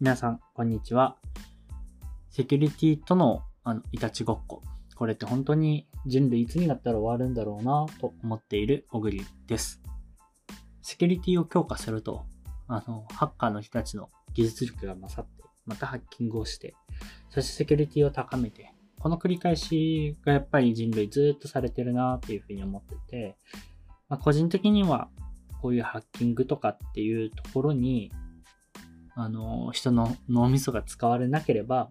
[0.00, 1.16] 皆さん、こんにちは。
[2.30, 4.62] セキュリティとのあのいたちごっこ。
[4.94, 9.82] これって本当に人類いつになったら終わるんだろうなと思っている小栗です。
[10.82, 12.26] セキュリティを強化すると、
[12.68, 16.76] あの、ハッカーの人たちの技術力が勝って、またハッキングをして、
[17.30, 23.36] そしてセキュリティを高めて、この繰り返しがやっぱり人類ずっとされてるなっていうふうに思ってて、
[24.08, 25.08] まあ、個人的には
[25.60, 28.12] こういうハッキングとかっていうところに
[29.20, 31.90] あの、人の脳みそが使われなければ、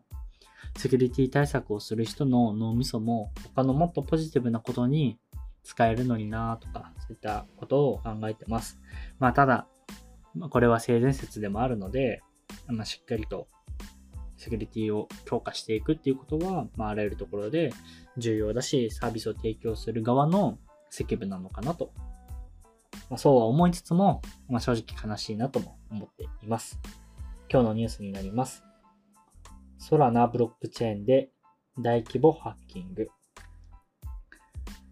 [0.78, 5.20] セキュリティ対策をする人の脳みそも他のもっとポジティブなことに
[5.64, 8.80] 使えるのになとか、そういったことを考えてます。
[9.20, 9.68] まあ、ただ、
[10.50, 12.22] これは性善説でもあるので、
[12.68, 13.50] ま、しっかりと
[14.38, 17.74] セキュリティを強化していくっていうことは、まあ、あらゆるところで
[18.16, 21.92] 重要だし、サービスを提供する側の責務なのかなと。
[23.10, 26.80] まあ、そうは思いつつも、まあ、正直悲しいなとも思っています。
[27.50, 28.66] 今日のニュースになります。
[29.78, 31.30] ソラナブロックチェーンで
[31.80, 33.08] 大規模ハッキング。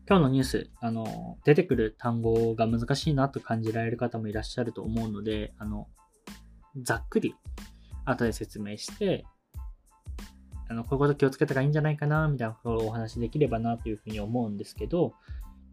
[0.07, 5.89] 今日のニュース、あの、出てくる単語が難しいなと感じられる方もいらっしゃると思うので、あの、
[6.81, 7.35] ざっくり
[8.05, 9.25] 後で説明して、
[10.69, 15.13] あの、こういうこと気をつけた方がいいんじゃないかな、みたいなことをお話しできればなというふうに思うんですけど、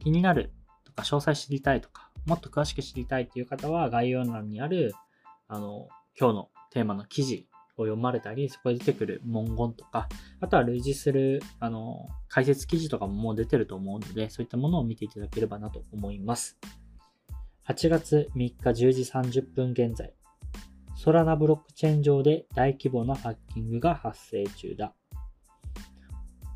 [0.00, 0.52] 気になる
[0.84, 4.92] とか、詳細知りたいとか、もっと詳しく知りたいという方は、概要欄にある、
[5.46, 5.86] あの、
[6.18, 10.08] 今日のテーマの記事を読まれたり、そこで出てくる文言とか、
[10.40, 16.58] あとは類似する、あの、解説記事とかももう出てると思うので、そういったものを見ていただければなと思います。
[17.68, 20.14] 8月3日10時30分現在、
[20.96, 24.94] ソラナブロックチェーン上で大規模なハッキングが発生中だ。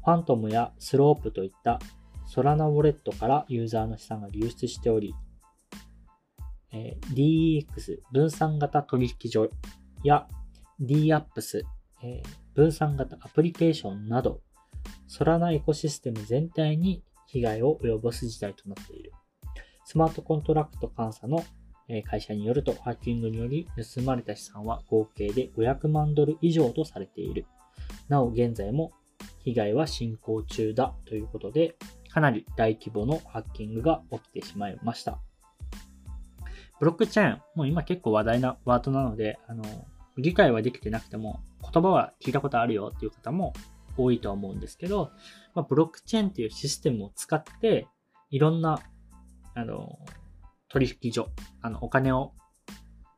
[0.04, 1.80] ファントムやスロープといった
[2.26, 5.14] ソラナウォレットからユーザーの資産が流出しており、
[6.72, 9.48] え DEX 分散型取引所
[10.04, 10.26] や
[10.80, 11.62] DApps、
[12.02, 14.40] えー、分散型アプリケーションなど、
[15.06, 19.12] ソラナエコシステム全体に被害を及ぼす事態となっている。
[19.84, 21.44] スマートコントラクト監査の
[22.04, 27.46] 会社によると、ハッキングにより盗まれた資産は合計で500万ドル以上とされている。
[28.08, 28.92] なお、現在も
[29.44, 31.76] 被害は進行中だということで、
[32.10, 35.20] かなり大規模のハッキングが起きてしまいました。
[36.78, 39.62] ブロックチェーン、もう今結構話題なワードなので、あの、
[40.18, 43.52] 理解はできてなくても、言葉は聞いたことあるよっていう方も
[43.96, 45.10] 多いとは思うんですけど、
[45.54, 47.86] まあ、ブロックチェーンっていうシステムを使って、
[48.30, 48.80] いろんな、
[49.54, 49.98] あの、
[50.68, 51.28] 取引所、
[51.62, 52.32] あの、お金を、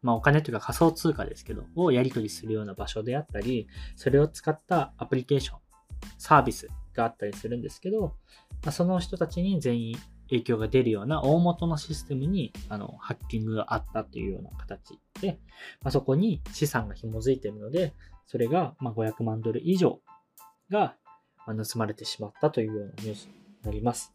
[0.02, 5.58] まあ、お金というか仮想通貨ですけど、をやり取りするような場所であったり、それを使ったアプリケーション、
[6.18, 8.16] サービスがあったりするんですけど、
[8.64, 9.98] まあ、その人たちに全員
[10.30, 15.38] 影響が出るような大元のシステムにあのハッキングがあったというような形で、
[15.82, 17.94] まあ、そこに資産が紐づいているので、
[18.26, 20.00] それがま500万ドル以上
[20.70, 20.96] が
[21.46, 24.12] 盗まれてしまったというようなニュースになります。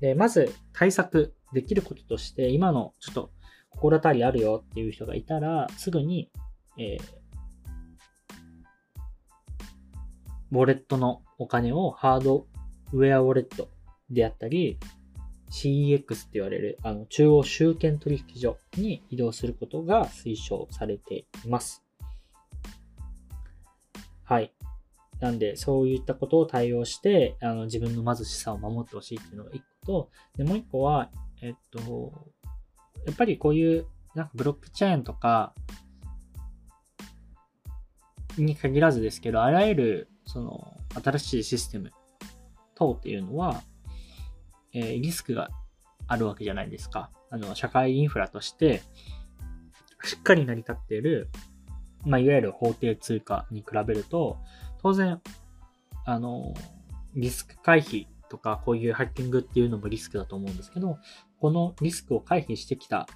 [0.00, 3.30] でまず対策できることとして、今のちょっと
[3.70, 6.30] 心当たりあるよっていう人がいたら、すぐに、
[6.78, 7.00] えー、
[10.52, 12.46] ウォレットのお金をハード
[12.92, 13.68] ウェアウォレット
[14.10, 14.78] であったり、
[15.56, 21.82] CEX って言われるあの中央集権取引所に移動することが推奨されています。
[24.24, 24.52] はい。
[25.20, 32.12] なんで、そういったことを対応して、あの自分のまず資産を守ってほしいっていうのが1個と、でもう1個は、えっと、
[33.06, 35.54] やっぱりこういう、なんかブロックチェーンとか
[38.36, 41.92] に限らずですけど、あらゆる、その、新しいシステム
[42.74, 43.62] 等っていうのは、
[44.76, 45.48] え、リスクが
[46.06, 47.10] あるわけじゃないですか。
[47.30, 48.82] あの、社会インフラとして、
[50.04, 51.30] しっかり成り立っている、
[52.04, 54.38] まあ、いわゆる法定通貨に比べると、
[54.82, 55.20] 当然、
[56.04, 56.52] あの、
[57.14, 60.98] リスク回避とか、こういうハッキングっていうのもリスクだと思うんですけど、
[61.40, 63.08] このリスクを回避してきた、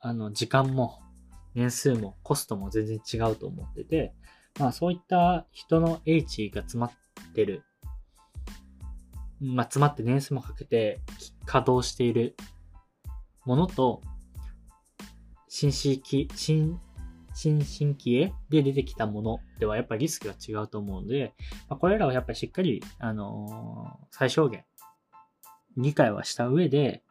[0.00, 1.00] あの、時間も、
[1.54, 4.14] 年数も、コストも全然違うと思ってて、
[4.58, 6.92] まあ、そういった人の英知が詰まっ
[7.34, 7.64] てる
[9.42, 11.00] まあ、詰まって年数もかけて
[11.44, 12.36] 稼働している
[13.44, 14.00] ものと、
[15.48, 16.78] 新進気、新、
[17.34, 21.34] 新進気鋭で出てきたものではやっぱりリスクが違うと思うので、
[21.68, 24.64] まあ、これらはやっぱりしっかり、あのー、最小限
[25.76, 27.02] 理解はした上で、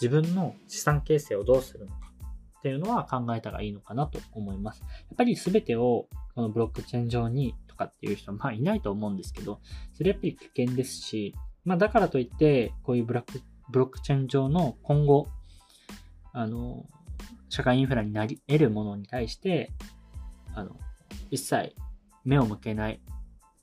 [0.00, 2.12] 自分の資産形成をどうするのか
[2.58, 4.80] っていうのは考えたらいいのかなと思います。
[4.80, 9.60] やっぱり全てをこのブロックチェーン上にとかっていう人はまあいないと思うんですけど、
[9.92, 15.28] それやっぱり危険ですし、まあ、だからといって、こういうブラック、ブロックチェーン上の今後、
[16.32, 16.86] あの、
[17.48, 19.72] 社会インフラになり得るものに対して、
[20.54, 20.76] あの、
[21.30, 21.74] 一切
[22.24, 23.00] 目を向けない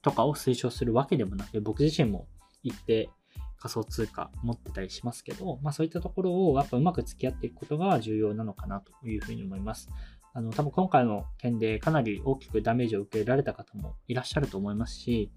[0.02, 2.28] とかを推奨するわけでもなく、僕自身も
[2.64, 3.10] 一定
[3.58, 9.90] 仮想通貨持ってたりしますけど、まあそういったところをやっぱうまく付き合っていくことが重要なのかなというふうに思います。
[10.34, 15.32] あの、多分今回の件でかなり大きくダメージを受けられた方もいらっしゃると思いますし、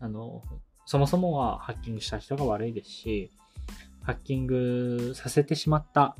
[0.00, 0.42] あの、
[0.84, 3.30] そもそもはハッキングした人が悪いですし、
[4.02, 6.16] ハッキングさせてしまった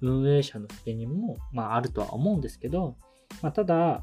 [0.00, 2.96] 運営者の責任も、まあ、あるとは思うんですけど、
[3.42, 4.02] まあ、ただ、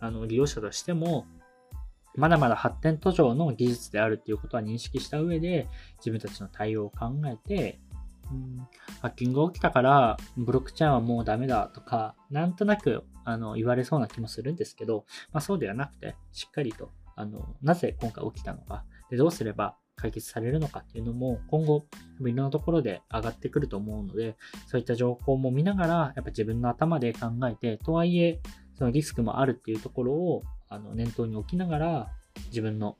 [0.00, 1.26] あの、利用者としても、
[2.14, 5.68] まだまだ発展途上の技術であるっていうことは認識した上で、
[5.98, 7.80] 自分たちの対応を考えて、
[8.30, 8.58] うん、
[9.00, 21.86] ハッキングが起きたから、ブロックチェーンはもうダメだとか、なんとなくあの言われそうな気もするんですけど、まあ、そうではなくて、しっかりとあのなぜ今回起きたのか、でどうすれば解決されるのかっていうのも今後
[22.20, 24.36] いろんなところで上がってくると思うので
[24.66, 28.40] そういった情報も見ながらやっぱ自分の頭で考えてとはいえ
[28.74, 32.08] そのリスクもあるっていうところをあの念頭に置きながら
[32.48, 32.98] 自分の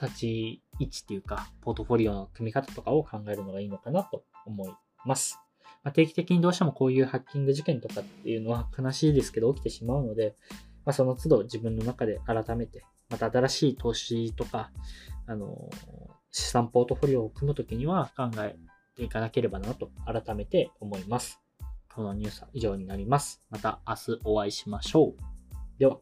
[0.00, 4.72] 立ち位置っていうかポートフォリオの組み方とかを考えるのがいいのかなと思い
[5.04, 5.38] ます。
[5.82, 10.34] まあ、定期的にどうしてもこういうハッキング事件とかっていうのは悲しいですけど起きてしまうので、
[10.84, 14.70] まあ、その都度自分の中で改めてまた新しい投資とか、
[15.26, 15.70] あの、
[16.30, 18.56] 資産ポートフォリオを組むときには考え
[18.94, 21.40] ていかなければなと改めて思います。
[21.94, 23.40] このニュースは以上になります。
[23.50, 25.78] また明日お会いしましょう。
[25.78, 25.98] では。